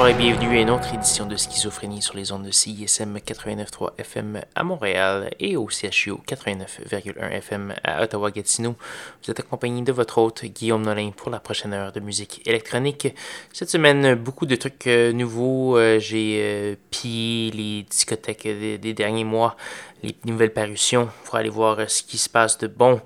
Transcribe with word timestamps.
Bonsoir 0.00 0.18
et 0.18 0.22
bienvenue 0.22 0.56
à 0.56 0.60
une 0.62 0.70
autre 0.70 0.94
édition 0.94 1.26
de 1.26 1.36
Schizophrénie 1.36 2.00
sur 2.00 2.16
les 2.16 2.32
ondes 2.32 2.46
de 2.46 2.50
CISM 2.50 3.18
89.3 3.18 3.90
FM 3.98 4.40
à 4.54 4.64
Montréal 4.64 5.28
et 5.38 5.58
au 5.58 5.68
CHU 5.68 6.12
89.1 6.26 7.30
FM 7.32 7.74
à 7.84 8.02
Ottawa-Gatineau. 8.02 8.76
Vous 9.22 9.30
êtes 9.30 9.40
accompagné 9.40 9.82
de 9.82 9.92
votre 9.92 10.16
hôte 10.16 10.46
Guillaume 10.46 10.80
Nolin 10.86 11.10
pour 11.14 11.30
la 11.30 11.38
prochaine 11.38 11.74
heure 11.74 11.92
de 11.92 12.00
musique 12.00 12.40
électronique. 12.48 13.14
Cette 13.52 13.68
semaine, 13.68 14.14
beaucoup 14.14 14.46
de 14.46 14.56
trucs 14.56 14.86
euh, 14.86 15.12
nouveaux. 15.12 15.76
Euh, 15.76 15.98
j'ai 15.98 16.38
euh, 16.40 16.76
pillé 16.90 17.50
les 17.50 17.82
discothèques 17.82 18.44
des, 18.44 18.94
derniers 18.94 19.24
mois, 19.24 19.54
les 20.02 20.16
nouvelles 20.24 20.54
parutions 20.54 21.10
pour 21.24 21.34
aller 21.34 21.50
voir 21.50 21.90
ce 21.90 22.02
qui 22.02 22.16
se 22.16 22.30
passe 22.30 22.56
de 22.56 22.68
bon. 22.68 23.02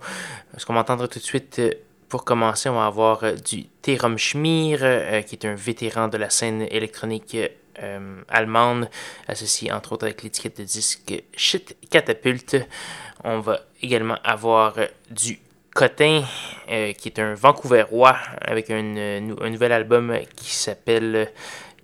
Ce 0.56 0.64
qu'on 0.64 0.74
va 0.74 0.80
entendre 0.82 1.08
tout 1.08 1.18
de 1.18 1.24
suite 1.24 1.60
pour 2.14 2.24
commencer, 2.24 2.68
on 2.68 2.76
va 2.76 2.86
avoir 2.86 3.24
euh, 3.24 3.34
du 3.34 3.64
Terum 3.82 4.18
Schmier, 4.18 4.78
euh, 4.80 5.22
qui 5.22 5.34
est 5.34 5.44
un 5.46 5.56
vétéran 5.56 6.06
de 6.06 6.16
la 6.16 6.30
scène 6.30 6.62
électronique 6.70 7.36
euh, 7.82 8.22
allemande, 8.28 8.88
associé 9.26 9.72
entre 9.72 9.94
autres 9.94 10.04
avec 10.04 10.22
l'étiquette 10.22 10.58
de 10.58 10.62
disque 10.62 11.12
Shit 11.36 11.76
Catapult. 11.90 12.54
On 13.24 13.40
va 13.40 13.62
également 13.82 14.16
avoir 14.22 14.76
du 15.10 15.40
Cotin, 15.74 16.22
qui 16.68 17.08
est 17.08 17.18
un 17.18 17.34
Vancouverois, 17.34 18.16
avec 18.40 18.70
un 18.70 19.20
nouvel 19.20 19.72
album 19.72 20.16
qui 20.36 20.54
s'appelle 20.54 21.32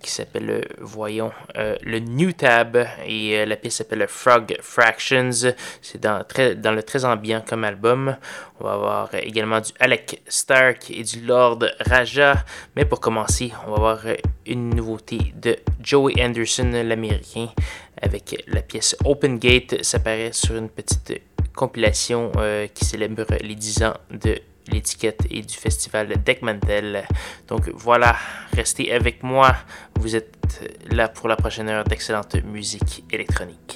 qui 0.01 0.11
s'appelle, 0.11 0.49
euh, 0.49 0.61
voyons, 0.79 1.31
euh, 1.57 1.75
le 1.83 1.99
New 1.99 2.31
Tab 2.31 2.77
et 3.05 3.37
euh, 3.37 3.45
la 3.45 3.55
pièce 3.55 3.75
s'appelle 3.75 4.05
Frog 4.07 4.57
Fractions. 4.61 5.53
C'est 5.81 6.01
dans, 6.01 6.23
très, 6.23 6.55
dans 6.55 6.71
le 6.71 6.83
très 6.83 7.05
ambiant 7.05 7.43
comme 7.47 7.63
album. 7.63 8.17
On 8.59 8.63
va 8.65 8.73
avoir 8.73 9.15
également 9.15 9.61
du 9.61 9.71
Alec 9.79 10.21
Stark 10.27 10.91
et 10.91 11.03
du 11.03 11.21
Lord 11.21 11.59
Raja. 11.79 12.43
Mais 12.75 12.85
pour 12.85 12.99
commencer, 12.99 13.51
on 13.65 13.71
va 13.71 13.75
avoir 13.77 13.99
une 14.45 14.69
nouveauté 14.75 15.33
de 15.35 15.57
Joey 15.81 16.13
Anderson, 16.19 16.71
l'américain, 16.83 17.47
avec 18.01 18.43
la 18.47 18.61
pièce 18.61 18.95
Open 19.05 19.39
Gate. 19.39 19.83
Ça 19.83 19.99
paraît 19.99 20.33
sur 20.33 20.55
une 20.55 20.69
petite 20.69 21.21
compilation 21.55 22.31
qui 22.73 22.85
célèbre 22.85 23.25
les 23.41 23.55
10 23.55 23.83
ans 23.83 23.93
de 24.11 24.35
l'étiquette 24.67 25.27
et 25.29 25.41
du 25.41 25.55
festival 25.55 26.07
Deckmantel. 26.23 27.05
Donc 27.47 27.69
voilà, 27.73 28.15
restez 28.53 28.91
avec 28.91 29.23
moi. 29.23 29.55
Vous 29.99 30.15
êtes 30.15 30.71
là 30.89 31.07
pour 31.07 31.27
la 31.27 31.35
prochaine 31.35 31.69
heure 31.69 31.83
d'excellente 31.83 32.35
musique 32.43 33.03
électronique. 33.11 33.75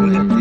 William. 0.00 0.39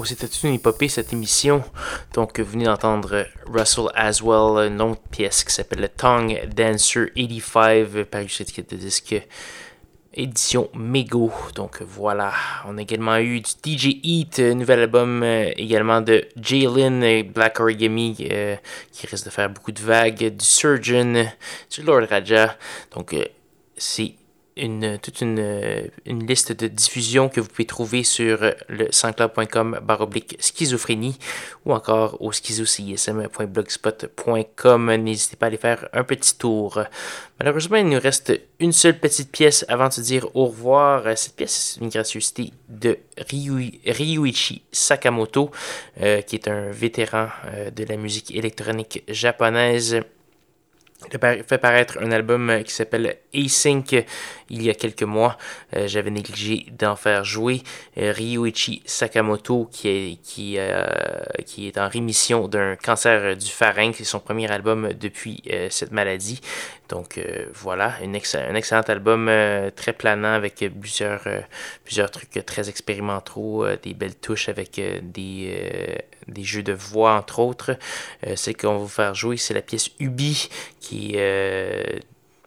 Oh, 0.00 0.04
c'était 0.06 0.28
une 0.44 0.54
épopée 0.54 0.88
cette 0.88 1.12
émission. 1.12 1.62
Donc, 2.14 2.40
vous 2.40 2.52
venez 2.52 2.64
d'entendre 2.64 3.26
Russell 3.46 3.88
Aswell, 3.94 4.72
une 4.72 4.80
autre 4.80 5.02
pièce 5.10 5.44
qui 5.44 5.52
s'appelle 5.52 5.90
Tongue 5.94 6.40
Dancer 6.56 7.12
85, 7.14 8.04
paru 8.04 8.26
sur 8.30 8.42
l'étiquette 8.42 8.70
de 8.70 8.76
disque 8.78 9.14
édition 10.14 10.70
Mego. 10.72 11.30
Donc 11.54 11.82
voilà, 11.82 12.32
on 12.66 12.78
a 12.78 12.80
également 12.80 13.18
eu 13.18 13.42
du 13.42 13.50
DJ 13.50 14.00
Eat, 14.02 14.38
nouvel 14.38 14.80
album 14.80 15.22
euh, 15.22 15.50
également 15.58 16.00
de 16.00 16.26
Jalen 16.40 17.04
et 17.04 17.22
Black 17.22 17.60
Origami 17.60 18.16
euh, 18.30 18.56
qui 18.92 19.06
risque 19.06 19.26
de 19.26 19.30
faire 19.30 19.50
beaucoup 19.50 19.72
de 19.72 19.82
vagues, 19.82 20.34
du 20.34 20.44
Surgeon, 20.46 21.26
du 21.70 21.82
Lord 21.82 22.06
Raja. 22.08 22.56
Donc 22.96 23.12
euh, 23.12 23.26
c'est 23.76 24.14
une, 24.60 24.98
toute 24.98 25.22
une, 25.22 25.90
une, 26.06 26.24
liste 26.26 26.52
de 26.52 26.68
diffusion 26.68 27.28
que 27.28 27.40
vous 27.40 27.48
pouvez 27.48 27.66
trouver 27.66 28.04
sur 28.04 28.38
le 28.68 28.86
sanscloud.com 28.90 29.80
baroblique 29.82 30.36
schizophrénie 30.38 31.18
ou 31.64 31.72
encore 31.72 32.20
au 32.20 32.30
schizocism.blogspot.com. 32.32 34.94
N'hésitez 34.96 35.36
pas 35.36 35.46
à 35.46 35.48
aller 35.48 35.56
faire 35.56 35.88
un 35.92 36.04
petit 36.04 36.36
tour. 36.36 36.80
Malheureusement, 37.38 37.76
il 37.76 37.88
nous 37.88 37.98
reste 37.98 38.38
une 38.58 38.72
seule 38.72 38.98
petite 38.98 39.32
pièce 39.32 39.64
avant 39.68 39.88
de 39.88 39.94
se 39.94 40.02
dire 40.02 40.26
au 40.34 40.44
revoir. 40.46 41.04
Cette 41.16 41.36
pièce 41.36 41.76
est 41.76 41.80
une 41.82 41.88
gracieuseté 41.88 42.52
de 42.68 42.98
Ryuichi 43.18 44.62
Sakamoto, 44.70 45.50
euh, 46.02 46.20
qui 46.20 46.36
est 46.36 46.48
un 46.48 46.70
vétéran 46.70 47.28
euh, 47.46 47.70
de 47.70 47.84
la 47.84 47.96
musique 47.96 48.34
électronique 48.34 49.02
japonaise. 49.08 50.02
Fait 51.18 51.58
paraître 51.58 51.98
un 52.00 52.12
album 52.12 52.50
euh, 52.50 52.62
qui 52.62 52.72
s'appelle 52.72 53.16
Async 53.34 54.04
il 54.48 54.62
y 54.62 54.70
a 54.70 54.74
quelques 54.74 55.02
mois. 55.02 55.36
Euh, 55.76 55.86
j'avais 55.88 56.10
négligé 56.10 56.66
d'en 56.78 56.96
faire 56.96 57.24
jouer. 57.24 57.62
Euh, 57.98 58.12
Ryuichi 58.12 58.82
Sakamoto, 58.84 59.68
qui 59.70 59.88
est, 59.88 60.22
qui, 60.22 60.58
qui 61.46 61.72
en 61.76 61.88
rémission 61.88 62.48
d'un 62.48 62.76
cancer 62.76 63.36
du 63.36 63.50
pharynx. 63.50 63.98
C'est 63.98 64.04
son 64.04 64.20
premier 64.20 64.50
album 64.50 64.92
depuis 64.98 65.42
cette 65.70 65.92
maladie. 65.92 66.40
Donc 66.88 67.20
voilà, 67.54 67.94
un 68.02 68.14
excellent 68.14 68.82
album 68.82 69.30
très 69.76 69.92
planant 69.92 70.32
avec 70.32 70.64
plusieurs, 70.80 71.22
plusieurs 71.84 72.10
trucs 72.10 72.44
très 72.44 72.68
expérimentaux, 72.68 73.64
des 73.82 73.94
belles 73.94 74.16
touches 74.16 74.48
avec 74.48 74.80
des 76.30 76.44
jeux 76.44 76.62
de 76.62 76.72
voix, 76.72 77.14
entre 77.14 77.38
autres. 77.40 77.76
Euh, 78.26 78.34
c'est 78.36 78.54
qu'on 78.54 78.72
va 78.72 78.78
vous 78.78 78.88
faire 78.88 79.14
jouer, 79.14 79.36
c'est 79.36 79.54
la 79.54 79.62
pièce 79.62 79.90
Ubi 79.98 80.48
qui, 81.00 81.12
euh, 81.16 81.82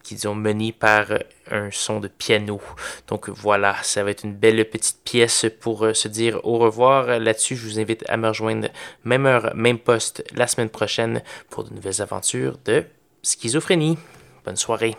qui 0.03 0.15
disons, 0.15 0.35
menée 0.35 0.71
par 0.71 1.07
un 1.49 1.69
son 1.71 1.99
de 1.99 2.07
piano. 2.07 2.61
Donc 3.07 3.29
voilà, 3.29 3.75
ça 3.81 4.03
va 4.03 4.11
être 4.11 4.23
une 4.23 4.35
belle 4.35 4.69
petite 4.69 4.99
pièce 5.03 5.45
pour 5.59 5.85
euh, 5.85 5.93
se 5.93 6.07
dire 6.07 6.39
au 6.43 6.57
revoir. 6.57 7.19
Là-dessus, 7.19 7.55
je 7.55 7.65
vous 7.65 7.79
invite 7.79 8.03
à 8.09 8.17
me 8.17 8.27
rejoindre 8.27 8.67
même 9.03 9.25
heure, 9.25 9.51
même 9.55 9.79
poste 9.79 10.23
la 10.35 10.47
semaine 10.47 10.69
prochaine 10.69 11.23
pour 11.49 11.63
de 11.63 11.73
nouvelles 11.73 12.01
aventures 12.01 12.57
de 12.65 12.83
schizophrénie. 13.23 13.97
Bonne 14.45 14.57
soirée. 14.57 14.95